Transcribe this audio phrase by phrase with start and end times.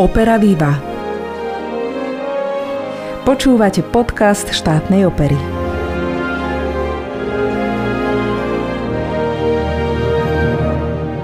[0.00, 0.80] Opera Viva.
[3.28, 5.36] Počúvate podcast štátnej opery.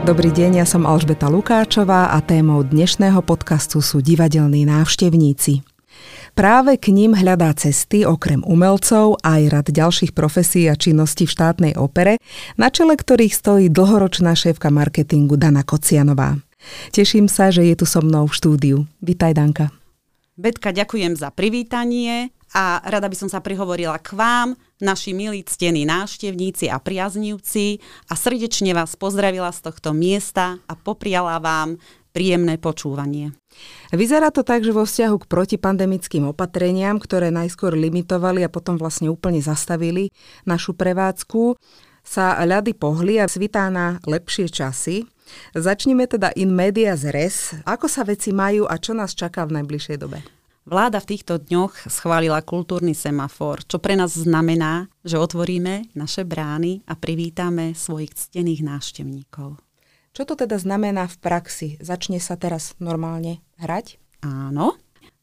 [0.04, 5.64] Dobrý deň, ja som Alžbeta Lukáčová a témou dnešného podcastu sú divadelní návštevníci.
[6.36, 11.72] Práve k ním hľadá cesty okrem umelcov aj rad ďalších profesí a činností v štátnej
[11.80, 12.20] opere,
[12.60, 16.44] na čele ktorých stojí dlhoročná šéfka marketingu Dana Kocianová.
[16.90, 18.78] Teším sa, že je tu so mnou v štúdiu.
[19.02, 19.70] Vítaj, Danka.
[20.36, 24.52] Betka, ďakujem za privítanie a rada by som sa prihovorila k vám,
[24.84, 31.40] naši milí ctení návštevníci a priaznivci a srdečne vás pozdravila z tohto miesta a popriala
[31.40, 31.80] vám
[32.12, 33.36] príjemné počúvanie.
[33.92, 39.12] Vyzerá to tak, že vo vzťahu k protipandemickým opatreniam, ktoré najskôr limitovali a potom vlastne
[39.12, 40.12] úplne zastavili
[40.48, 41.60] našu prevádzku,
[42.06, 45.04] sa ľady pohli a svitá na lepšie časy.
[45.54, 47.54] Začneme teda in media res.
[47.66, 50.22] Ako sa veci majú a čo nás čaká v najbližšej dobe?
[50.66, 56.82] Vláda v týchto dňoch schválila kultúrny semafor, čo pre nás znamená, že otvoríme naše brány
[56.90, 59.62] a privítame svojich ctených návštevníkov.
[60.10, 61.68] Čo to teda znamená v praxi?
[61.78, 64.02] Začne sa teraz normálne hrať?
[64.26, 64.74] Áno.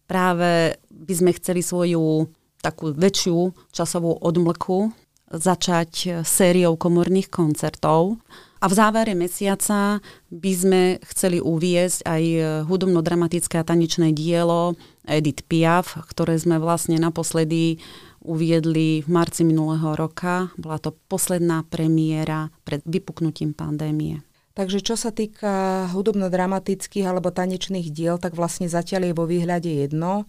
[0.07, 2.31] Práve by sme chceli svoju
[2.63, 4.95] takú väčšiu časovú odmlku
[5.27, 8.21] začať sériou komorných koncertov
[8.64, 10.00] a v závere mesiaca
[10.31, 12.23] by sme chceli uviezť aj
[12.72, 17.83] hudobno-dramatické a tanečné dielo Edith Piaf, ktoré sme vlastne naposledy
[18.23, 20.47] uviedli v marci minulého roka.
[20.55, 24.23] Bola to posledná premiéra pred vypuknutím pandémie.
[24.55, 30.23] Takže čo sa týka hudobno-dramatických alebo tanečných diel, tak vlastne zatiaľ je vo výhľade jedno.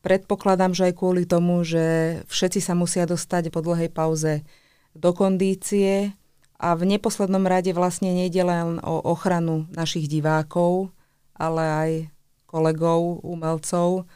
[0.00, 4.40] Predpokladám, že aj kvôli tomu, že všetci sa musia dostať po dlhej pauze
[4.96, 6.16] do kondície,
[6.58, 10.94] a v neposlednom rade vlastne nejde len o ochranu našich divákov,
[11.34, 11.90] ale aj
[12.46, 14.06] kolegov, umelcov,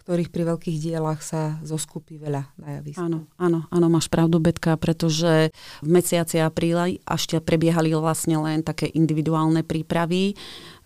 [0.00, 3.04] ktorých pri veľkých dielach sa zoskupí veľa na javisku.
[3.04, 8.90] Áno, áno, áno, máš pravdu, Betka, pretože v mesiaci apríla ešte prebiehali vlastne len také
[8.90, 10.34] individuálne prípravy.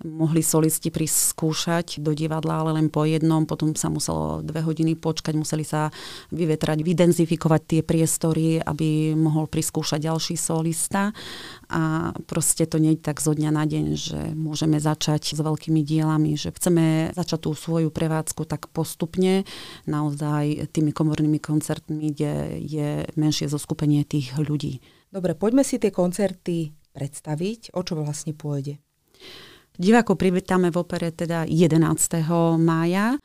[0.05, 5.01] Mohli solisti prísť skúšať do divadla, ale len po jednom, potom sa muselo dve hodiny
[5.01, 5.89] počkať, museli sa
[6.29, 11.17] vyvetrať, vydenzifikovať tie priestory, aby mohol priskúšať ďalší solista
[11.73, 15.81] a proste to nie je tak zo dňa na deň, že môžeme začať s veľkými
[15.81, 19.49] dielami, že chceme začať tú svoju prevádzku tak postupne,
[19.89, 24.85] naozaj tými komornými koncertmi, kde je menšie zoskupenie tých ľudí.
[25.09, 28.77] Dobre, poďme si tie koncerty predstaviť, o čo vlastne pôjde.
[29.75, 31.83] Divákov privítame v opere teda 11.
[32.63, 33.19] mája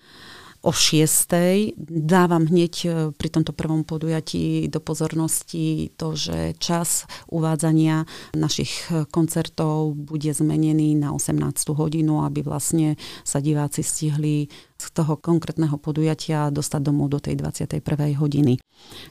[0.65, 1.77] o 6.
[1.87, 9.05] Dávam hneď e, pri tomto prvom podujatí do pozornosti to, že čas uvádzania našich e,
[9.07, 11.37] koncertov bude zmenený na 18.
[11.77, 17.77] hodinu, aby vlastne sa diváci stihli z toho konkrétneho podujatia dostať domov do tej 21.
[18.17, 18.57] hodiny.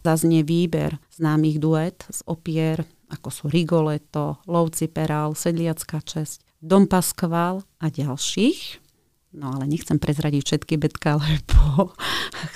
[0.02, 7.62] Zaznie výber známych duet z opier, ako sú Rigoletto, Lovci Perál, Sedliacká česť, Dom Paskval
[7.78, 8.82] a ďalších.
[9.38, 11.94] No ale nechcem prezradiť všetky betka, lebo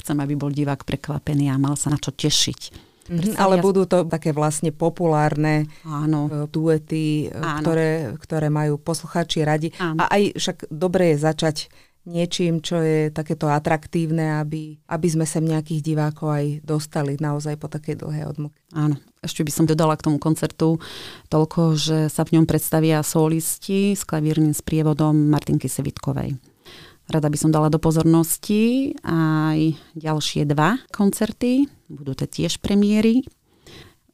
[0.02, 2.90] chcem, aby bol divák prekvapený a mal sa na čo tešiť.
[3.02, 3.62] Mm-hmm, ale ja...
[3.62, 6.30] budú to také vlastne populárne Áno.
[6.30, 7.66] E, duety, e, Áno.
[7.66, 9.74] Ktoré, ktoré majú posluchači radi.
[9.82, 9.98] Áno.
[9.98, 11.56] A aj však dobre je začať
[12.02, 17.70] niečím, čo je takéto atraktívne, aby, aby sme sem nejakých divákov aj dostali naozaj po
[17.70, 18.58] takej dlhej odmlke.
[18.74, 20.82] Áno, ešte by som dodala k tomu koncertu
[21.30, 26.34] toľko, že sa v ňom predstavia solisti s klavírnym sprievodom Martinky Sevitkovej.
[27.10, 33.26] Rada by som dala do pozornosti aj ďalšie dva koncerty, budú to tiež premiéry.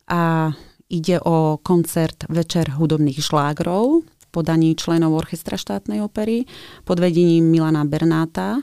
[0.08, 0.52] A
[0.88, 6.44] ide o koncert Večer hudobných šlágrov, podaní členov Orchestra štátnej opery
[6.84, 8.62] pod vedením Milana Bernáta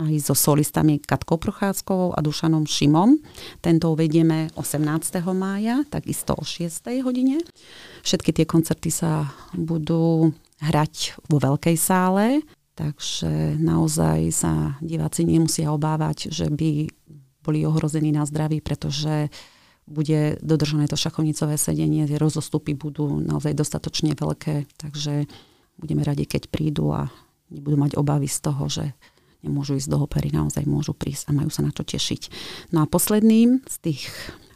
[0.00, 3.20] aj so solistami Katkou Prochádzkovou a Dušanom Šimom.
[3.60, 4.80] Tento uvedieme 18.
[5.36, 6.88] mája, takisto o 6.
[7.04, 7.44] hodine.
[8.00, 10.32] Všetky tie koncerty sa budú
[10.64, 12.40] hrať vo veľkej sále,
[12.76, 16.88] takže naozaj sa diváci nemusia obávať, že by
[17.44, 19.28] boli ohrození na zdraví, pretože
[19.90, 25.26] bude dodržané to šachovnicové sedenie, tie rozostupy budú naozaj dostatočne veľké, takže
[25.74, 27.10] budeme radi, keď prídu a
[27.50, 28.84] nebudú mať obavy z toho, že
[29.42, 32.22] nemôžu ísť do opery, naozaj môžu prísť a majú sa na čo tešiť.
[32.70, 34.06] No a posledným z tých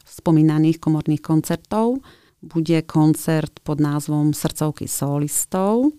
[0.06, 1.98] spomínaných komorných koncertov
[2.44, 5.90] bude koncert pod názvom Srdcovky solistov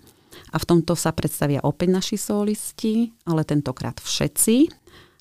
[0.53, 4.69] a v tomto sa predstavia opäť naši solisti, ale tentokrát všetci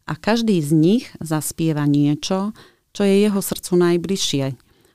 [0.04, 2.52] a každý z nich zaspieva niečo,
[2.94, 4.44] čo je jeho srdcu najbližšie.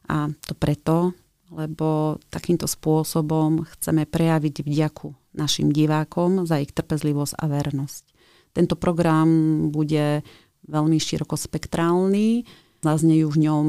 [0.10, 1.14] A to preto,
[1.52, 8.04] lebo takýmto spôsobom chceme prejaviť vďaku našim divákom za ich trpezlivosť a vernosť.
[8.56, 9.30] Tento program
[9.70, 10.26] bude
[10.66, 12.48] veľmi širokospektrálny,
[12.82, 13.66] zaznejú v ňom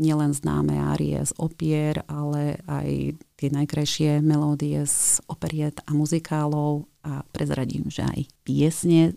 [0.00, 7.20] nielen známe árie z opier, ale aj tie najkrajšie melódie z operiet a muzikálov a
[7.30, 9.14] prezradím, že aj piesne.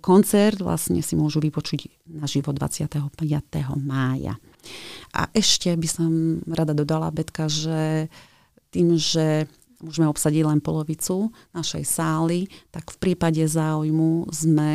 [0.00, 2.98] Koncert vlastne si môžu vypočuť na živo 25.
[3.80, 4.36] mája.
[5.12, 6.10] A ešte by som
[6.46, 8.08] rada dodala, Betka, že
[8.72, 9.50] tým, že
[9.82, 14.72] môžeme obsadiť len polovicu našej sály, tak v prípade záujmu sme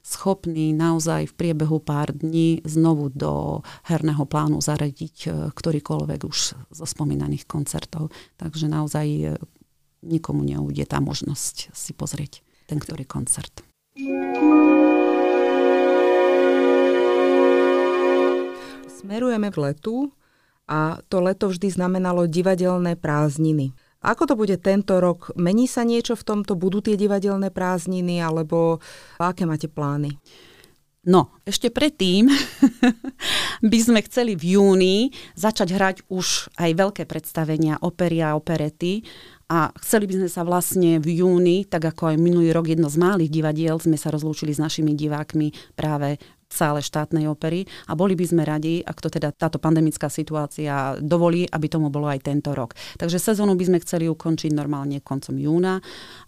[0.00, 6.38] schopní naozaj v priebehu pár dní znovu do herného plánu zaradiť e, ktorýkoľvek už
[6.72, 8.08] zo spomínaných koncertov.
[8.40, 9.24] Takže naozaj e,
[10.00, 13.67] nikomu neújde tá možnosť si pozrieť ten ktorý koncert.
[18.86, 20.14] Smerujeme v letu
[20.70, 23.74] a to leto vždy znamenalo divadelné prázdniny.
[23.98, 25.34] Ako to bude tento rok?
[25.34, 26.54] Mení sa niečo v tomto?
[26.54, 28.78] Budú tie divadelné prázdniny alebo
[29.18, 30.14] aké máte plány?
[31.08, 32.28] No, ešte predtým
[33.72, 39.00] by sme chceli v júni začať hrať už aj veľké predstavenia, opery a operety.
[39.48, 43.00] A chceli by sme sa vlastne v júni, tak ako aj minulý rok jedno z
[43.00, 47.64] malých divadiel, sme sa rozlúčili s našimi divákmi práve sále štátnej opery.
[47.88, 52.12] A boli by sme radi, ak to teda táto pandemická situácia dovolí, aby tomu bolo
[52.12, 52.76] aj tento rok.
[53.00, 55.80] Takže sezónu by sme chceli ukončiť normálne koncom júna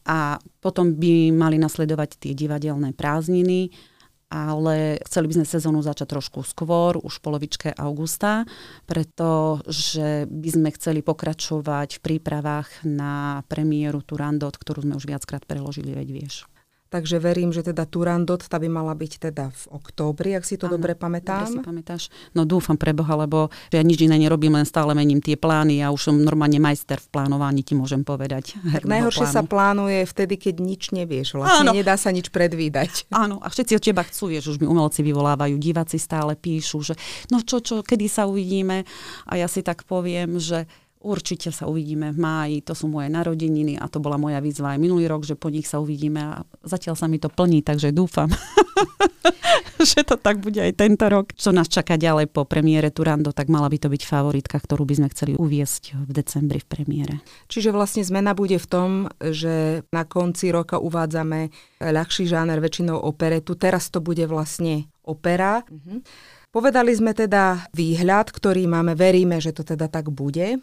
[0.08, 3.90] a potom by mali nasledovať tie divadelné prázdniny,
[4.30, 8.46] ale chceli by sme sezónu začať trošku skôr, už v polovičke augusta,
[8.86, 15.90] pretože by sme chceli pokračovať v prípravách na premiéru Turandot, ktorú sme už viackrát preložili,
[15.92, 16.46] veď vieš.
[16.90, 20.66] Takže verím, že teda Turandot tá by mala byť teda v októbri, ak si to
[20.66, 21.46] ano, dobre pamätám.
[21.46, 22.02] Dobre si pamätáš.
[22.34, 25.86] No dúfam pre Boha, lebo ja nič iné nerobím, len stále mením tie plány.
[25.86, 28.58] Ja už som normálne majster v plánovaní, ti môžem povedať.
[28.58, 29.36] Tak najhoršie plánu.
[29.38, 31.38] sa plánuje vtedy, keď nič nevieš.
[31.38, 31.78] Vlastne ano.
[31.78, 33.06] nedá sa nič predvídať.
[33.14, 36.98] Áno, a všetci od teba chcú, vieš, už mi umelci vyvolávajú, diváci stále píšu, že
[37.30, 38.82] no čo, čo, kedy sa uvidíme.
[39.30, 40.66] A ja si tak poviem, že
[41.00, 44.84] Určite sa uvidíme v máji, to sú moje narodeniny a to bola moja výzva aj
[44.84, 48.28] minulý rok, že po nich sa uvidíme a zatiaľ sa mi to plní, takže dúfam,
[49.80, 51.32] že to tak bude aj tento rok.
[51.32, 54.94] Čo nás čaká ďalej po premiére Turando, tak mala by to byť favoritka, ktorú by
[55.00, 57.14] sme chceli uviesť v decembri v premiére.
[57.48, 61.48] Čiže vlastne zmena bude v tom, že na konci roka uvádzame
[61.80, 63.56] ľahší žáner, väčšinou operetu.
[63.56, 65.64] Teraz to bude vlastne opera.
[65.64, 66.04] Mhm.
[66.50, 70.58] Povedali sme teda výhľad, ktorý máme, veríme, že to teda tak bude.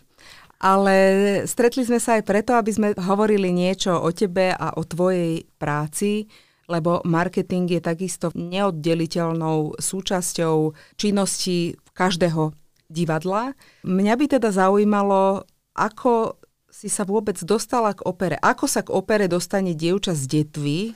[0.57, 0.95] Ale
[1.45, 6.25] stretli sme sa aj preto, aby sme hovorili niečo o tebe a o tvojej práci,
[6.65, 12.51] lebo marketing je takisto neoddeliteľnou súčasťou činnosti každého
[12.89, 13.53] divadla.
[13.85, 15.45] Mňa by teda zaujímalo,
[15.77, 18.37] ako si sa vôbec dostala k opere?
[18.37, 20.93] Ako sa k opere dostane dievča z detvy,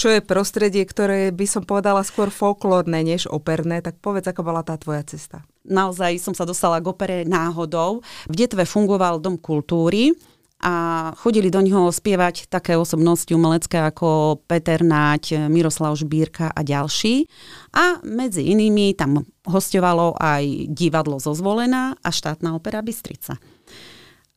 [0.00, 4.64] čo je prostredie, ktoré by som povedala skôr folklórne než operné, tak povedz, ako bola
[4.64, 5.44] tá tvoja cesta.
[5.66, 8.00] Naozaj som sa dostala k opere náhodou.
[8.28, 10.16] V detve fungoval Dom kultúry,
[10.60, 17.24] a chodili do neho spievať také osobnosti umelecké ako Peter Náť, Miroslav Žbírka a ďalší.
[17.72, 23.40] A medzi inými tam hostovalo aj divadlo zo Zvolená a štátna opera Bystrica.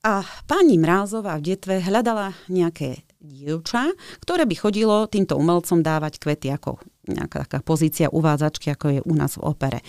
[0.04, 3.92] A pani Mrázová v detve hľadala nejaké dievča,
[4.24, 9.14] ktoré by chodilo týmto umelcom dávať kvety ako nejaká taká pozícia uvádzačky, ako je u
[9.16, 9.80] nás v opere.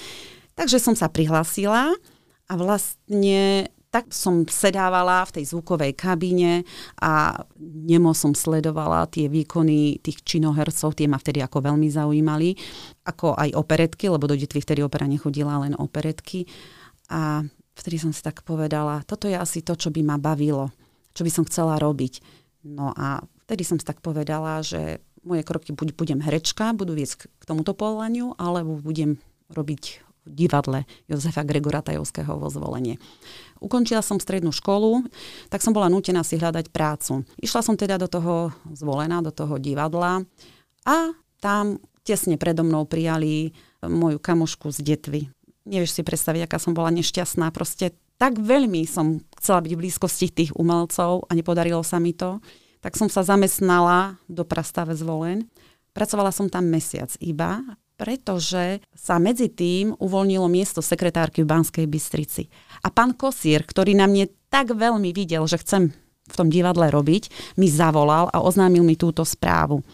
[0.55, 1.91] Takže som sa prihlásila
[2.47, 6.67] a vlastne tak som sedávala v tej zvukovej kabíne
[6.99, 12.59] a nemo som sledovala tie výkony tých činohercov, tie ma vtedy ako veľmi zaujímali,
[13.07, 16.43] ako aj operetky, lebo do detvy vtedy opera nechodila, len operetky.
[17.15, 17.47] A
[17.79, 20.75] vtedy som si tak povedala, toto je asi to, čo by ma bavilo,
[21.15, 22.19] čo by som chcela robiť.
[22.67, 27.31] No a vtedy som si tak povedala, že moje kroky buď budem herečka, budú viesť
[27.31, 29.23] k tomuto povolaniu, alebo budem
[29.55, 32.97] robiť divadle Jozefa Gregora Tajovského vo zvolenie.
[33.61, 35.05] Ukončila som strednú školu,
[35.53, 37.25] tak som bola nútená si hľadať prácu.
[37.41, 40.25] Išla som teda do toho zvolená, do toho divadla
[40.85, 40.97] a
[41.41, 43.53] tam tesne predo mnou prijali
[43.85, 45.23] moju kamošku z detvy
[45.65, 47.51] nevieš si predstaviť, aká som bola nešťastná.
[47.51, 52.39] Proste tak veľmi som chcela byť v blízkosti tých umelcov a nepodarilo sa mi to.
[52.85, 55.49] Tak som sa zamestnala do Prastave zvolen.
[55.97, 62.51] Pracovala som tam mesiac iba, pretože sa medzi tým uvoľnilo miesto sekretárky v Banskej Bystrici.
[62.83, 67.55] A pán Kosier, ktorý na mne tak veľmi videl, že chcem v tom divadle robiť,
[67.61, 69.85] mi zavolal a oznámil mi túto správu.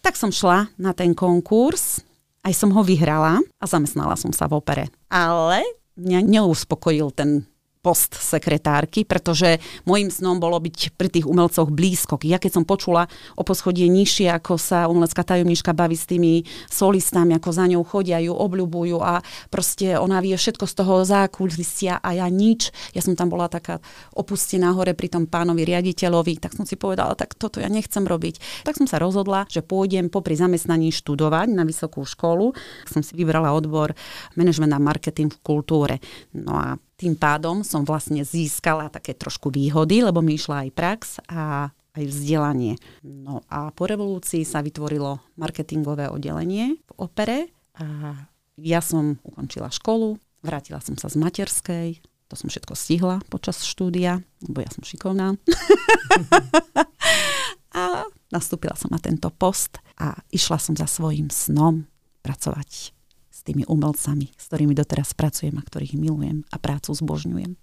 [0.00, 2.06] Tak som šla na ten konkurs
[2.48, 4.84] aj som ho vyhrala a zamestnala som sa v opere.
[5.12, 5.60] Ale
[6.00, 7.44] mňa neuspokojil ten
[7.78, 12.18] post sekretárky, pretože môjim snom bolo byť pri tých umelcoch blízko.
[12.26, 13.06] Ja keď som počula
[13.38, 18.18] o poschodie nižšie, ako sa umelecká tajomnička baví s tými solistami, ako za ňou chodia,
[18.18, 22.74] ju obľubujú a proste ona vie všetko z toho zákulisia a ja nič.
[22.92, 23.78] Ja som tam bola taká
[24.12, 28.66] opustená hore pri tom pánovi riaditeľovi, tak som si povedala, tak toto ja nechcem robiť.
[28.66, 32.50] Tak som sa rozhodla, že pôjdem popri zamestnaní študovať na vysokú školu.
[32.90, 33.94] Som si vybrala odbor
[34.34, 35.94] manažment a marketing v kultúre.
[36.34, 36.66] No a
[36.98, 41.00] tým pádom som vlastne získala také trošku výhody, lebo mi išla aj prax
[41.30, 42.74] a aj vzdelanie.
[43.06, 48.18] No a po revolúcii sa vytvorilo marketingové oddelenie v opere a
[48.58, 54.18] ja som ukončila školu, vrátila som sa z materskej, to som všetko stihla počas štúdia,
[54.44, 55.38] lebo ja som šikovná.
[57.78, 61.86] a nastúpila som na tento post a išla som za svojim snom
[62.26, 62.97] pracovať
[63.48, 67.56] tými umelcami, s ktorými doteraz pracujem a ktorých milujem a prácu zbožňujem.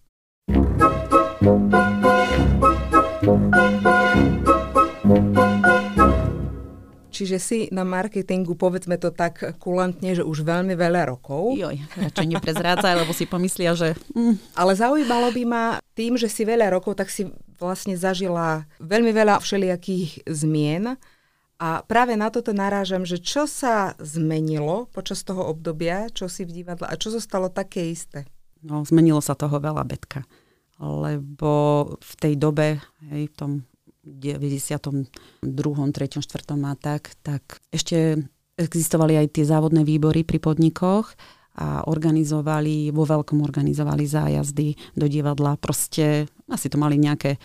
[7.16, 11.56] Čiže si na marketingu, povedzme to tak kulantne, že už veľmi veľa rokov.
[11.56, 13.96] Joj, radšej neprezrádzaj, lebo si pomyslia, že...
[14.12, 14.36] Mm.
[14.52, 15.66] Ale zaujímalo by ma
[15.96, 21.00] tým, že si veľa rokov, tak si vlastne zažila veľmi veľa všelijakých zmien.
[21.56, 26.64] A práve na toto narážam, že čo sa zmenilo počas toho obdobia, čo si v
[26.64, 28.28] divadle a čo zostalo také isté?
[28.60, 30.28] No, zmenilo sa toho veľa, Betka.
[30.84, 33.52] Lebo v tej dobe, hej, v tom
[34.04, 35.08] 92.,
[35.42, 36.22] 3., 4.
[36.60, 38.20] a tak, tak ešte
[38.60, 41.16] existovali aj tie závodné výbory pri podnikoch
[41.56, 45.56] a organizovali, vo veľkom organizovali zájazdy do divadla.
[45.56, 47.40] Proste asi to mali nejaké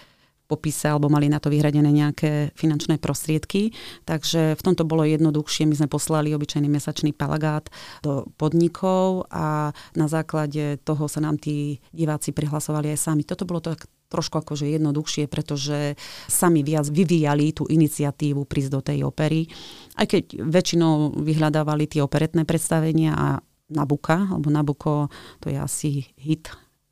[0.50, 3.70] popise alebo mali na to vyhradené nejaké finančné prostriedky.
[4.02, 5.70] Takže v tomto bolo jednoduchšie.
[5.70, 7.70] My sme poslali obyčajný mesačný palagát
[8.02, 13.22] do podnikov a na základe toho sa nám tí diváci prihlasovali aj sami.
[13.22, 15.94] Toto bolo tak trošku akože jednoduchšie, pretože
[16.26, 19.46] sami viac vyvíjali tú iniciatívu prísť do tej opery.
[19.94, 23.26] Aj keď väčšinou vyhľadávali tie operetné predstavenia a
[23.70, 25.06] Nabuka, alebo Nabuko,
[25.38, 26.50] to je asi hit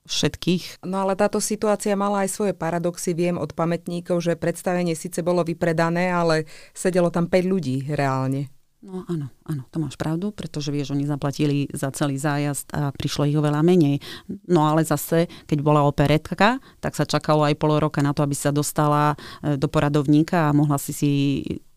[0.09, 0.83] všetkých.
[0.89, 3.13] No ale táto situácia mala aj svoje paradoxy.
[3.13, 8.49] Viem od pamätníkov, že predstavenie síce bolo vypredané, ale sedelo tam 5 ľudí reálne.
[8.79, 13.27] No áno, áno, to máš pravdu, pretože vieš, oni zaplatili za celý zájazd a prišlo
[13.27, 13.99] ich oveľa menej.
[14.47, 18.39] No ale zase, keď bola operetka, tak sa čakalo aj pol roka na to, aby
[18.39, 21.11] sa dostala e, do poradovníka a mohla si si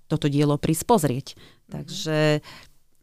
[0.06, 1.28] toto dielo prísť pozrieť.
[1.74, 2.46] Takže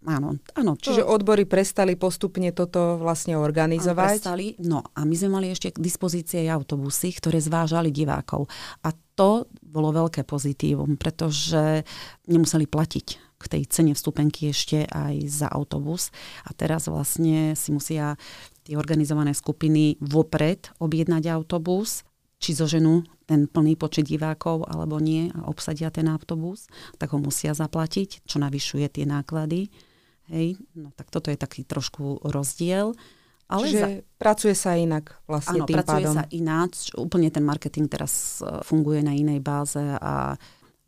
[0.09, 0.73] Áno, áno.
[0.81, 0.89] To...
[0.89, 4.17] Čiže odbory prestali postupne toto vlastne organizovať?
[4.17, 8.49] Prestali, no a my sme mali ešte k dispozícii aj autobusy, ktoré zvážali divákov.
[8.89, 11.85] A to bolo veľké pozitívum, pretože
[12.25, 13.07] nemuseli platiť
[13.39, 16.09] k tej cene vstupenky ešte aj za autobus.
[16.49, 18.17] A teraz vlastne si musia
[18.65, 25.51] tie organizované skupiny vopred objednať autobus, či zoženú ten plný počet divákov alebo nie a
[25.51, 29.69] obsadia ten autobus, tak ho musia zaplatiť, čo navyšuje tie náklady.
[30.29, 32.93] Hej, no tak toto je taký trošku rozdiel.
[33.49, 33.89] Ale Čiže za...
[34.21, 36.17] pracuje sa inak vlastne áno, tým pracuje pádom.
[36.21, 36.73] sa ináč.
[36.93, 40.37] Úplne ten marketing teraz e, funguje na inej báze a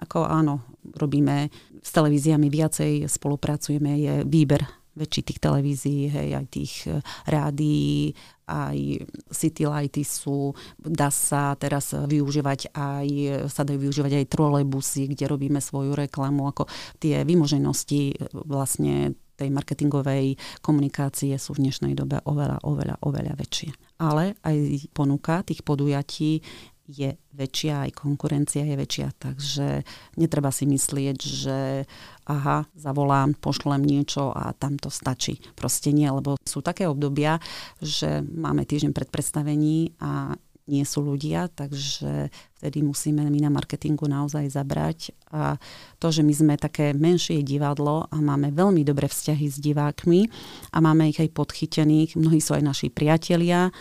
[0.00, 0.64] ako áno,
[0.96, 1.48] robíme
[1.80, 4.64] s televíziami viacej, spolupracujeme, je výber
[4.96, 8.12] väčší tých televízií, hej, aj tých e, rádií,
[8.44, 13.08] aj city lighty sú, dá sa teraz využívať aj,
[13.48, 16.68] sa dajú využívať aj trolejbusy, kde robíme svoju reklamu, ako
[17.00, 23.70] tie vymoženosti e, vlastne tej marketingovej komunikácie sú v dnešnej dobe oveľa, oveľa, oveľa väčšie.
[24.04, 24.56] Ale aj
[24.92, 26.44] ponuka tých podujatí
[26.90, 29.86] je väčšia, aj konkurencia je väčšia, takže
[30.18, 31.86] netreba si myslieť, že
[32.26, 35.38] aha, zavolám, pošlem niečo a tam to stačí.
[35.54, 37.38] Proste nie, lebo sú také obdobia,
[37.78, 40.34] že máme týždeň pred predstavení a
[40.70, 42.30] nie sú ľudia, takže
[42.62, 45.10] vtedy musíme my na marketingu naozaj zabrať.
[45.34, 45.58] A
[45.98, 50.30] to, že my sme také menšie divadlo a máme veľmi dobré vzťahy s divákmi
[50.70, 53.74] a máme ich aj podchytených, mnohí sú aj naši priatelia,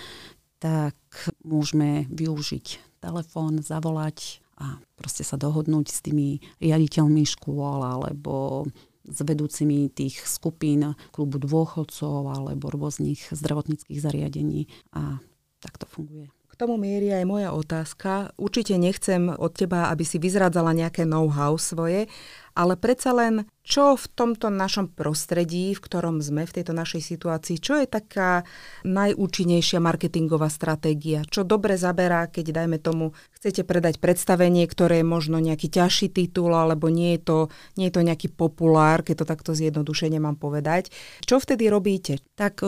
[0.57, 0.97] tak
[1.45, 8.67] môžeme využiť telefón, zavolať a proste sa dohodnúť s tými riaditeľmi škôl alebo
[9.07, 15.23] s vedúcimi tých skupín klubu dôchodcov alebo rôznych zdravotníckých zariadení a
[15.63, 16.27] tak to funguje
[16.59, 18.35] tomu mierí aj moja otázka.
[18.35, 22.11] Určite nechcem od teba, aby si vyzradzala nejaké know-how svoje,
[22.51, 27.63] ale predsa len, čo v tomto našom prostredí, v ktorom sme, v tejto našej situácii,
[27.63, 28.43] čo je taká
[28.83, 31.23] najúčinnejšia marketingová stratégia?
[31.23, 36.51] Čo dobre zaberá, keď, dajme tomu, chcete predať predstavenie, ktoré je možno nejaký ťažší titul,
[36.51, 37.39] alebo nie je to,
[37.79, 40.91] nie je to nejaký populár, keď to takto zjednodušene mám povedať.
[41.23, 42.19] Čo vtedy robíte?
[42.35, 42.59] Tak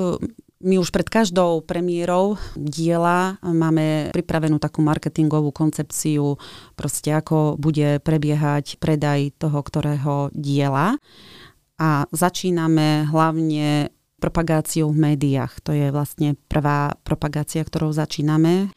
[0.62, 6.38] My už pred každou premiérou diela máme pripravenú takú marketingovú koncepciu,
[6.78, 11.02] proste ako bude prebiehať predaj toho, ktorého diela.
[11.82, 13.90] A začíname hlavne
[14.22, 15.66] propagáciou v médiách.
[15.66, 18.70] To je vlastne prvá propagácia, ktorou začíname.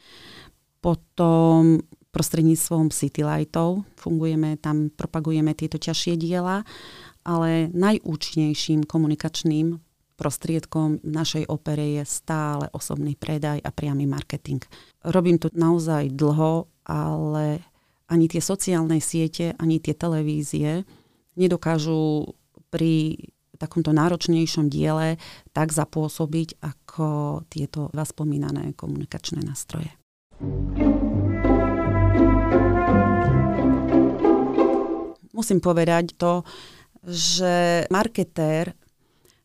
[0.81, 1.85] Potom
[2.17, 6.65] prostredníctvom Citylightov fungujeme, tam propagujeme tieto ťažšie diela,
[7.29, 9.84] ale najúčinnejším komunikačným
[10.15, 14.63] prostriedkom našej opere je stále osobný predaj a priamy marketing.
[15.03, 17.65] Robím to naozaj dlho, ale
[18.07, 20.87] ani tie sociálne siete, ani tie televízie
[21.35, 22.31] nedokážu
[22.71, 23.19] pri
[23.59, 25.17] takomto náročnejšom diele
[25.55, 27.07] tak zapôsobiť ako
[27.47, 29.91] tieto vás spomínané komunikačné nástroje.
[35.35, 36.47] Musím povedať to,
[37.05, 38.79] že marketér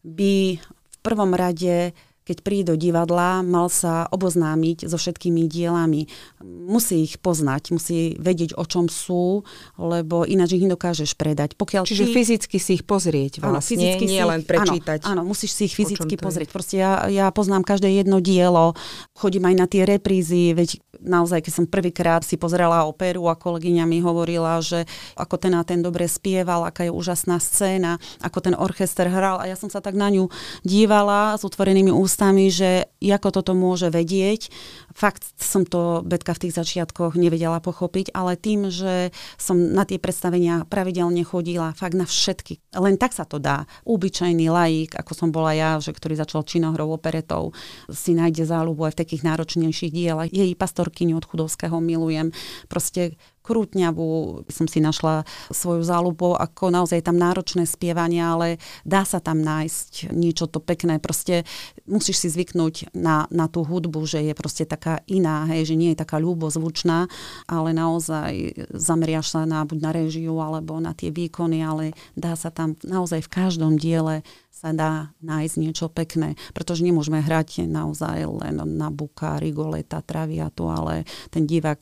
[0.04, 1.92] by v prvom rade
[2.30, 6.06] keď príde do divadla, mal sa oboznámiť so všetkými dielami.
[6.46, 9.42] Musí ich poznať, musí vedieť, o čom sú,
[9.82, 11.58] lebo ináč ich nedokážeš predať.
[11.58, 12.14] Pokiaľ Čiže ty...
[12.14, 15.00] fyzicky si ich pozrieť vlastne, áno, fyzicky nie si len prečítať.
[15.10, 16.54] Áno, áno, musíš si ich fyzicky pozrieť.
[16.54, 18.78] Proste ja, ja poznám každé jedno dielo,
[19.18, 23.88] chodím aj na tie reprízy, veď naozaj, keď som prvýkrát si pozerala operu a kolegyňa
[23.88, 28.56] mi hovorila, že ako ten a ten dobre spieval, aká je úžasná scéna, ako ten
[28.56, 30.28] orchester hral a ja som sa tak na ňu
[30.62, 34.52] dívala s otvorenými ústami ústami, že ako toto môže vedieť.
[34.92, 39.96] Fakt som to Betka v tých začiatkoch nevedela pochopiť, ale tým, že som na tie
[39.96, 42.60] predstavenia pravidelne chodila, fakt na všetky.
[42.76, 43.64] Len tak sa to dá.
[43.88, 47.56] Úbyčajný laik, ako som bola ja, že ktorý začal činohrou operetov,
[47.88, 50.28] si nájde záľubu aj v takých náročnejších dielach.
[50.28, 52.36] Jej pastorkyňu od Chudovského milujem.
[52.68, 59.18] Proste krútňavú, som si našla svoju záľubu, ako naozaj tam náročné spievanie, ale dá sa
[59.24, 61.02] tam nájsť niečo to pekné.
[61.02, 61.48] Proste
[61.90, 65.96] musíš si zvyknúť na, na tú hudbu, že je proste taká iná, hej, že nie
[65.96, 67.10] je taká ľúbozvučná,
[67.50, 72.54] ale naozaj zameriaš sa na, buď na režiu alebo na tie výkony, ale dá sa
[72.54, 78.60] tam naozaj v každom diele sa dá nájsť niečo pekné, pretože nemôžeme hrať naozaj len
[78.76, 81.80] na buka, rigoleta, traviatu, ale ten divák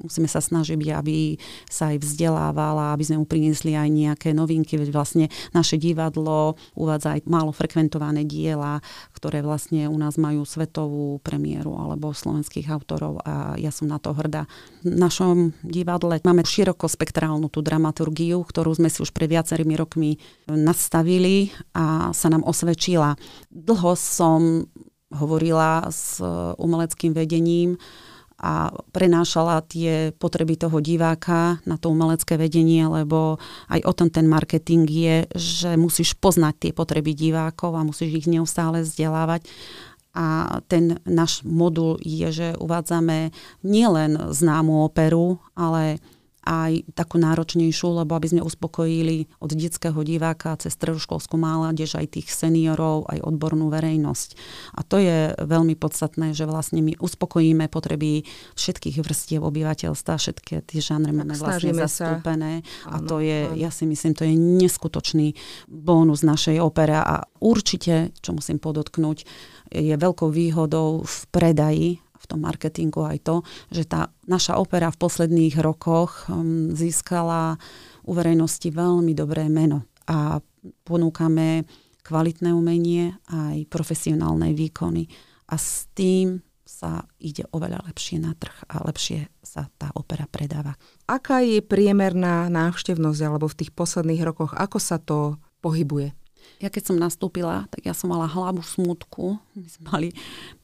[0.00, 1.36] musíme sa snažiť, aby
[1.68, 6.56] sa aj vzdelával a aby sme mu priniesli aj nejaké novinky, veď vlastne naše divadlo
[6.72, 8.80] uvádza aj málo frekventované diela,
[9.24, 14.12] ktoré vlastne u nás majú svetovú premiéru alebo slovenských autorov a ja som na to
[14.12, 14.44] hrdá.
[14.84, 20.20] V našom divadle máme širokospektrálnu tú dramaturgiu, ktorú sme si už pred viacerými rokmi
[20.52, 23.16] nastavili a sa nám osvedčila.
[23.48, 24.68] Dlho som
[25.08, 26.20] hovorila s
[26.60, 27.80] umeleckým vedením
[28.44, 33.40] a prenášala tie potreby toho diváka na to umelecké vedenie, lebo
[33.72, 38.28] aj o tom ten marketing je, že musíš poznať tie potreby divákov a musíš ich
[38.28, 39.48] neustále vzdelávať.
[40.12, 43.32] A ten náš modul je, že uvádzame
[43.64, 46.04] nielen známu operu, ale
[46.44, 52.28] aj takú náročnejšiu, lebo aby sme uspokojili od detského diváka cez stredoškolskú mládež aj tých
[52.30, 54.28] seniorov, aj odbornú verejnosť.
[54.76, 60.80] A to je veľmi podstatné, že vlastne my uspokojíme potreby všetkých vrstiev obyvateľstva, všetky tie
[60.84, 62.60] žánry máme vlastne zastúpené.
[62.84, 63.00] Sa.
[63.00, 63.56] A to je, áno.
[63.56, 65.32] ja si myslím, to je neskutočný
[65.66, 69.24] bónus našej opera a určite, čo musím podotknúť,
[69.74, 73.36] je veľkou výhodou v predaji v tom marketingu aj to,
[73.68, 77.60] že tá naša opera v posledných rokoch um, získala
[78.08, 80.40] u verejnosti veľmi dobré meno a
[80.88, 81.68] ponúkame
[82.04, 85.08] kvalitné umenie aj profesionálne výkony.
[85.48, 90.76] A s tým sa ide oveľa lepšie na trh a lepšie sa tá opera predáva.
[91.04, 96.16] Aká je priemerná návštevnosť alebo v tých posledných rokoch, ako sa to pohybuje?
[96.62, 99.36] Ja keď som nastúpila, tak ja som mala hlavu smutku.
[99.56, 100.08] My sme mali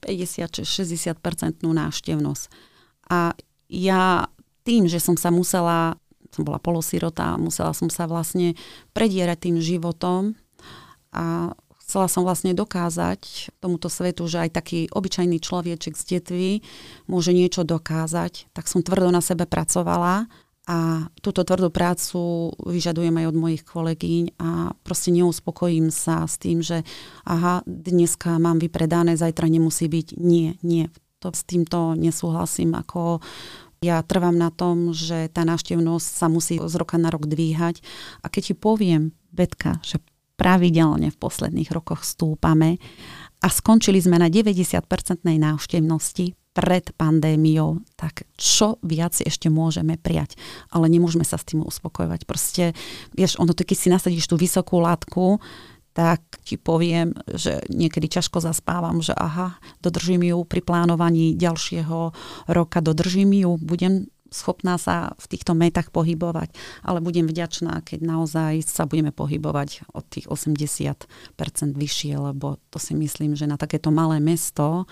[0.01, 2.45] 50-60% návštevnosť.
[3.11, 3.35] A
[3.71, 4.27] ja
[4.63, 5.99] tým, že som sa musela,
[6.31, 8.55] som bola polosirota, musela som sa vlastne
[8.95, 10.39] predierať tým životom
[11.11, 16.51] a chcela som vlastne dokázať tomuto svetu, že aj taký obyčajný človeček z detvy
[17.11, 20.31] môže niečo dokázať, tak som tvrdo na sebe pracovala
[20.71, 26.63] a túto tvrdú prácu vyžadujem aj od mojich kolegyň a proste neuspokojím sa s tým,
[26.63, 26.87] že
[27.27, 30.15] aha, dneska mám vypredané, zajtra nemusí byť.
[30.23, 30.87] Nie, nie.
[31.19, 32.79] To, s týmto nesúhlasím.
[32.79, 33.19] Ako
[33.83, 37.83] ja trvám na tom, že tá návštevnosť sa musí z roka na rok dvíhať.
[38.23, 39.99] A keď ti poviem, Betka, že
[40.39, 42.79] pravidelne v posledných rokoch stúpame
[43.43, 44.87] a skončili sme na 90%
[45.27, 50.35] návštevnosti, pred pandémiou, tak čo viac ešte môžeme prijať.
[50.75, 52.27] Ale nemôžeme sa s tým uspokojovať.
[52.27, 52.75] Proste,
[53.15, 55.39] vieš, ono to, keď si nasadíš tú vysokú látku,
[55.95, 62.15] tak ti poviem, že niekedy ťažko zaspávam, že aha, dodržím ju pri plánovaní ďalšieho
[62.47, 66.55] roka, dodržím ju, budem schopná sa v týchto metách pohybovať,
[66.87, 71.11] ale budem vďačná, keď naozaj sa budeme pohybovať od tých 80%
[71.75, 74.87] vyššie, lebo to si myslím, že na takéto malé mesto,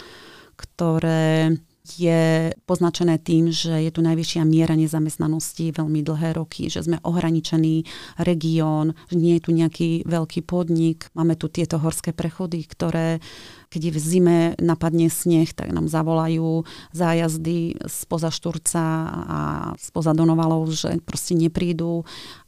[0.59, 1.55] ktoré
[1.97, 7.89] je poznačené tým, že je tu najvyššia miera nezamestnanosti veľmi dlhé roky, že sme ohraničený
[8.21, 11.09] región, že nie je tu nejaký veľký podnik.
[11.17, 13.25] Máme tu tieto horské prechody, ktoré
[13.69, 19.41] keď v zime napadne sneh, tak nám zavolajú zájazdy spoza Šturca a
[19.77, 22.05] spoza Donovalov, že proste neprídu.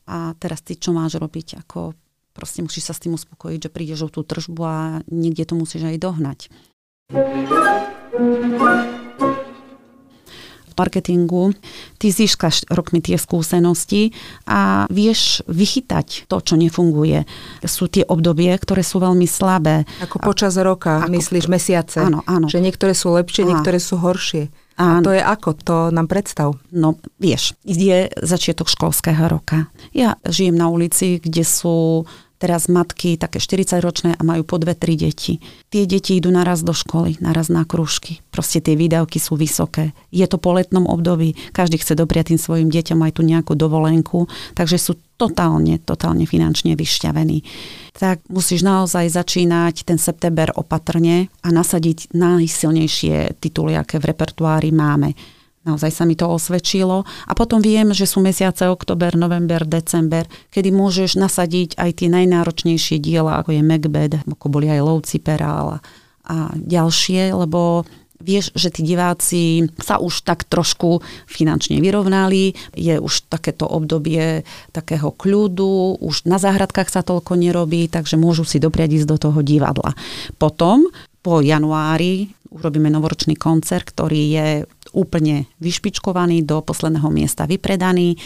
[0.09, 1.61] A teraz ty čo máš robiť?
[1.65, 1.93] Ako
[2.33, 5.89] proste musíš sa s tým uspokojiť, že prídeš o tú tržbu a niekde to musíš
[5.93, 6.41] aj dohnať
[10.81, 11.53] marketingu,
[12.01, 14.17] ty získaš rokmi tie skúsenosti
[14.49, 17.29] a vieš vychytať to, čo nefunguje.
[17.69, 19.85] Sú tie obdobie, ktoré sú veľmi slabé.
[20.01, 22.01] Ako počas roka, ako, myslíš mesiace?
[22.01, 22.49] Áno, áno.
[22.49, 24.49] Že niektoré sú lepšie, niektoré sú horšie.
[24.81, 25.61] A to je ako?
[25.69, 26.57] To nám predstav.
[26.73, 29.69] No, vieš, je začiatok školského roka.
[29.93, 32.09] Ja žijem na ulici, kde sú
[32.41, 35.39] teraz matky také 40-ročné a majú po dve, tri deti.
[35.69, 38.25] Tie deti idú naraz do školy, naraz na krúžky.
[38.33, 39.93] Proste tie výdavky sú vysoké.
[40.09, 44.25] Je to po letnom období, každý chce dopriať tým svojim deťom aj tu nejakú dovolenku,
[44.57, 47.45] takže sú totálne, totálne finančne vyšťavení.
[47.93, 55.13] Tak musíš naozaj začínať ten september opatrne a nasadiť najsilnejšie tituly, aké v repertoári máme
[55.61, 57.05] Naozaj sa mi to osvedčilo.
[57.05, 62.97] A potom viem, že sú mesiace oktober, november, december, kedy môžeš nasadiť aj tie najnáročnejšie
[62.97, 65.85] diela, ako je Macbeth, ako boli aj Lovci Perál
[66.25, 67.85] a ďalšie, lebo
[68.21, 75.13] vieš, že tí diváci sa už tak trošku finančne vyrovnali, je už takéto obdobie takého
[75.13, 79.97] kľudu, už na záhradkách sa toľko nerobí, takže môžu si dopriať ísť do toho divadla.
[80.37, 80.89] Potom
[81.21, 84.49] po januári urobíme novoročný koncert, ktorý je
[84.93, 88.19] úplne vyšpičkovaný, do posledného miesta vypredaný.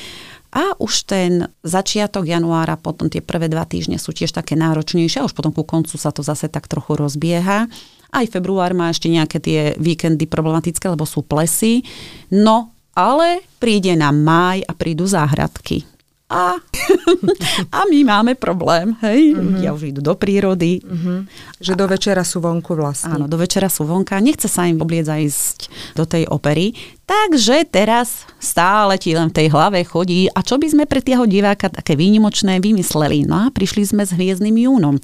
[0.54, 5.26] A už ten začiatok januára, potom tie prvé dva týždne sú tiež také náročnejšie, a
[5.26, 7.66] už potom ku koncu sa to zase tak trochu rozbieha.
[8.14, 11.82] Aj február má ešte nejaké tie víkendy problematické, lebo sú plesy.
[12.30, 15.93] No, ale príde na máj a prídu záhradky
[16.24, 16.56] a,
[17.78, 19.44] a my máme problém, hej, mm-hmm.
[19.44, 20.80] ľudia už idú do prírody.
[20.80, 21.18] Mm-hmm.
[21.60, 23.12] Že do večera sú vonku vlastne.
[23.12, 25.58] Áno, do večera sú vonka, nechce sa im obliecť ísť
[25.92, 26.72] do tej opery,
[27.04, 31.28] takže teraz stále ti len v tej hlave chodí, a čo by sme pre tieho
[31.28, 33.28] diváka také výnimočné vymysleli?
[33.28, 34.96] No a prišli sme s Hviezdnym júnom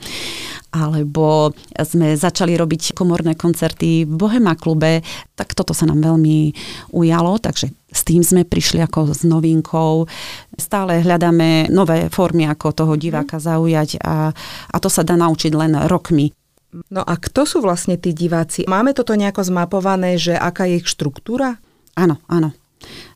[0.70, 5.02] alebo sme začali robiť komorné koncerty v Bohema klube,
[5.35, 6.54] tak toto sa nám veľmi
[6.94, 10.06] ujalo, takže s tým sme prišli ako s novinkou.
[10.54, 14.30] Stále hľadáme nové formy, ako toho diváka zaujať a,
[14.70, 16.30] a to sa dá naučiť len rokmi.
[16.70, 18.62] No a kto sú vlastne tí diváci?
[18.70, 21.59] Máme toto nejako zmapované, že aká je ich štruktúra?
[21.98, 22.54] Áno, áno.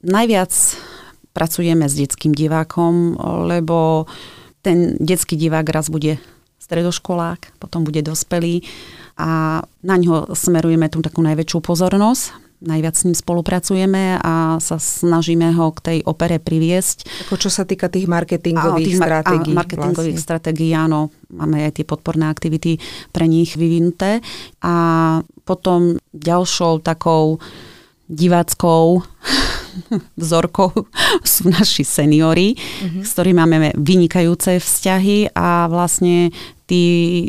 [0.02, 0.50] Najviac
[1.30, 3.14] pracujeme s detským divákom,
[3.46, 4.10] lebo
[4.66, 6.18] ten detský divák raz bude
[6.58, 8.64] stredoškolák, potom bude dospelý
[9.20, 12.42] a na ňo smerujeme tú takú najväčšiu pozornosť.
[12.64, 17.28] Najviac s ním spolupracujeme a sa snažíme ho k tej opere priviesť.
[17.28, 19.52] Ako čo sa týka tých marketingových tých stratégií.
[19.52, 20.28] A marketingových vlastne.
[20.32, 21.12] stratégií, áno.
[21.28, 22.80] Máme aj tie podporné aktivity
[23.12, 24.24] pre nich vyvinuté.
[24.64, 24.74] A
[25.44, 27.36] potom ďalšou takou
[28.08, 29.04] diváckou
[30.20, 30.72] vzorkou
[31.24, 33.02] sú naši seniory, mm-hmm.
[33.02, 36.30] s ktorými máme vynikajúce vzťahy a vlastne
[36.64, 36.84] tí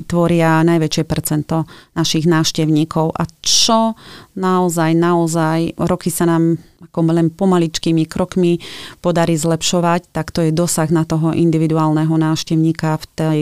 [0.08, 3.12] tvoria najväčšie percento našich návštevníkov.
[3.20, 3.94] A čo
[4.40, 6.56] naozaj, naozaj, roky sa nám
[6.88, 8.64] ako len pomaličkými krokmi
[9.04, 13.40] podarí zlepšovať, tak to je dosah na toho individuálneho návštevníka v tej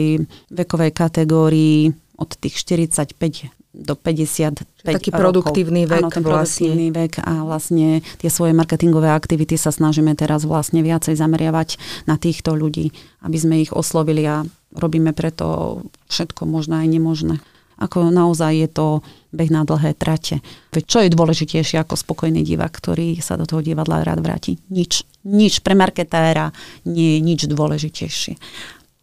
[0.50, 5.18] vekovej kategórii od tých 45 do 55 Taký rokov.
[5.18, 6.06] produktívny vek.
[6.06, 6.70] Áno, ten vlastne.
[6.70, 7.88] produktívny vek a vlastne
[8.22, 12.94] tie svoje marketingové aktivity sa snažíme teraz vlastne viacej zameriavať na týchto ľudí,
[13.26, 14.46] aby sme ich oslovili a
[14.78, 17.36] robíme preto všetko možné aj nemožné.
[17.74, 18.86] Ako naozaj je to
[19.34, 20.38] beh na dlhé trate.
[20.70, 24.62] Veď čo je dôležitejšie ako spokojný divák, ktorý sa do toho divadla rád vráti?
[24.70, 25.02] Nič.
[25.26, 26.54] Nič pre marketéra
[26.86, 28.38] nie je nič dôležitejšie.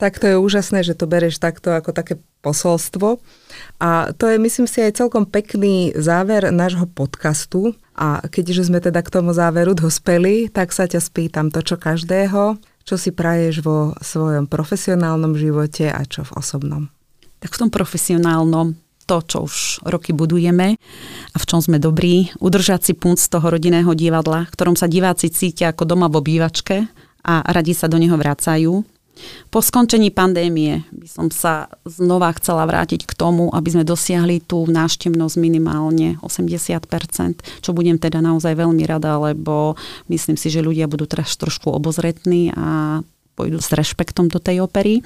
[0.01, 3.21] Tak to je úžasné, že to bereš takto ako také posolstvo.
[3.77, 7.77] A to je, myslím si, aj celkom pekný záver nášho podcastu.
[7.93, 12.57] A keďže sme teda k tomu záveru dospeli, tak sa ťa spýtam to, čo každého.
[12.81, 16.89] Čo si praješ vo svojom profesionálnom živote a čo v osobnom?
[17.37, 18.73] Tak v tom profesionálnom
[19.05, 20.81] to, čo už roky budujeme
[21.29, 25.29] a v čom sme dobrí, udržať si punc toho rodinného divadla, v ktorom sa diváci
[25.29, 26.89] cítia ako doma v obývačke
[27.21, 28.81] a radi sa do neho vracajú
[29.51, 34.63] Po skončení pandémie by som sa znova chcela vrátiť k tomu, aby sme dosiahli tú
[34.63, 36.79] náštevnosť minimálne 80%,
[37.59, 39.75] čo budem teda naozaj veľmi rada, lebo
[40.07, 42.99] myslím si, že ľudia budú teraz trošku obozretní a
[43.35, 45.03] pôjdu s rešpektom do tej opery.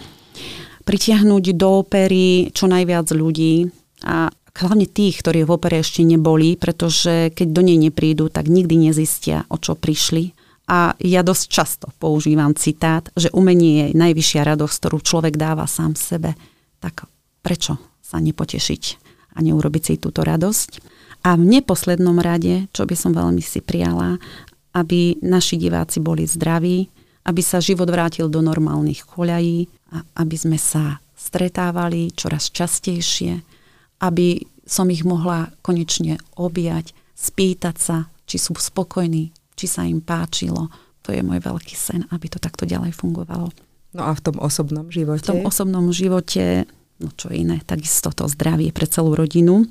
[0.85, 3.65] Pritiahnuť do opery čo najviac ľudí
[4.05, 8.93] a hlavne tých, ktorí v opere ešte neboli, pretože keď do nej neprídu, tak nikdy
[8.93, 14.75] nezistia, o čo prišli a ja dosť často používam citát, že umenie je najvyššia radosť,
[14.81, 16.33] ktorú človek dáva sám sebe.
[16.81, 17.05] Tak
[17.45, 18.83] prečo sa nepotešiť
[19.37, 20.81] a neurobiť si túto radosť?
[21.25, 24.17] A v neposlednom rade, čo by som veľmi si prijala,
[24.73, 26.89] aby naši diváci boli zdraví,
[27.25, 33.41] aby sa život vrátil do normálnych koľají a aby sme sa stretávali čoraz častejšie,
[34.05, 40.69] aby som ich mohla konečne objať, spýtať sa, či sú spokojní, či sa im páčilo.
[41.07, 43.49] To je môj veľký sen, aby to takto ďalej fungovalo.
[43.95, 45.23] No a v tom osobnom živote?
[45.23, 46.67] V tom osobnom živote,
[46.99, 49.63] no čo iné, takisto to zdravie pre celú rodinu,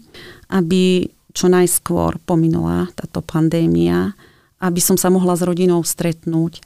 [0.48, 4.16] aby čo najskôr pominula táto pandémia,
[4.62, 6.62] aby som sa mohla s rodinou stretnúť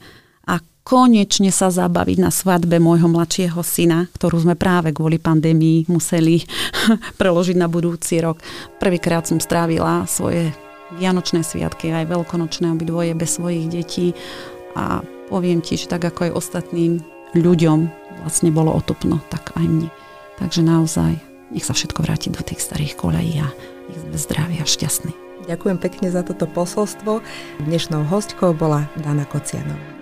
[0.47, 6.45] a konečne sa zabaviť na svadbe môjho mladšieho syna, ktorú sme práve kvôli pandémii museli
[7.19, 8.39] preložiť na budúci rok.
[8.79, 10.53] Prvýkrát som strávila svoje
[10.97, 14.17] Vianočné sviatky, aj veľkonočné obidvoje bez svojich detí
[14.73, 17.05] a poviem ti, že tak ako aj ostatným
[17.37, 17.85] ľuďom
[18.25, 19.89] vlastne bolo otopno, tak aj mne.
[20.41, 21.19] Takže naozaj
[21.53, 23.47] nech sa všetko vráti do tých starých kolejí a
[23.89, 25.13] nech sme zdraví a šťastní.
[25.49, 27.25] Ďakujem pekne za toto posolstvo.
[27.65, 29.98] Dnešnou hostkou bola Dana Kocianová.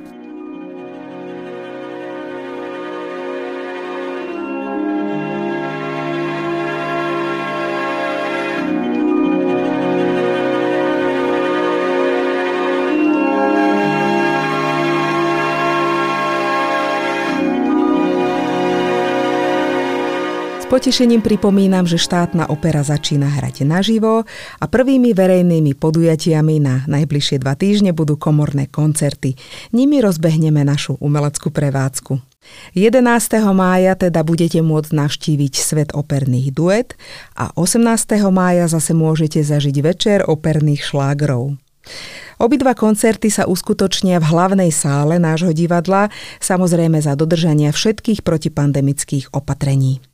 [20.77, 24.29] Potešením pripomínam, že štátna opera začína hrať naživo
[24.61, 29.33] a prvými verejnými podujatiami na najbližšie dva týždne budú komorné koncerty.
[29.73, 32.21] Nimi rozbehneme našu umeleckú prevádzku.
[32.77, 32.93] 11.
[33.57, 36.93] mája teda budete môcť navštíviť svet operných duet
[37.33, 37.81] a 18.
[38.29, 41.57] mája zase môžete zažiť večer operných šlágrov.
[42.37, 50.05] Obidva koncerty sa uskutočnia v hlavnej sále nášho divadla, samozrejme za dodržania všetkých protipandemických opatrení.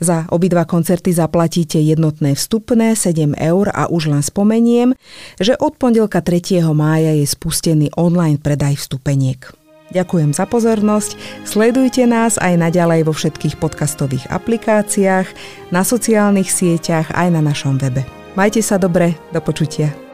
[0.00, 4.96] Za obidva koncerty zaplatíte jednotné vstupné 7 eur a už len spomeniem,
[5.36, 6.64] že od pondelka 3.
[6.72, 9.52] mája je spustený online predaj vstupeniek.
[9.90, 15.26] Ďakujem za pozornosť, sledujte nás aj naďalej vo všetkých podcastových aplikáciách,
[15.74, 18.06] na sociálnych sieťach aj na našom webe.
[18.38, 20.09] Majte sa dobre, do počutia.